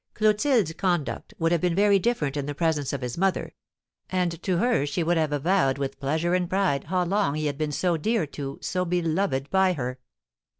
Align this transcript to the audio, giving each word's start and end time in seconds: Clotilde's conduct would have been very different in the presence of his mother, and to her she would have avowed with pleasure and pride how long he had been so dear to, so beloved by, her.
Clotilde's 0.15 0.73
conduct 0.73 1.35
would 1.37 1.51
have 1.51 1.61
been 1.61 1.75
very 1.75 1.99
different 1.99 2.35
in 2.35 2.47
the 2.47 2.55
presence 2.55 2.91
of 2.91 3.01
his 3.01 3.19
mother, 3.19 3.53
and 4.09 4.41
to 4.41 4.57
her 4.57 4.83
she 4.87 5.03
would 5.03 5.15
have 5.17 5.31
avowed 5.31 5.77
with 5.77 5.99
pleasure 5.99 6.33
and 6.33 6.49
pride 6.49 6.85
how 6.85 7.03
long 7.05 7.35
he 7.35 7.45
had 7.45 7.59
been 7.59 7.71
so 7.71 7.97
dear 7.97 8.25
to, 8.25 8.57
so 8.63 8.83
beloved 8.83 9.47
by, 9.51 9.73
her. 9.73 9.99